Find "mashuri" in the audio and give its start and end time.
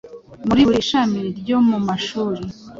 1.87-2.43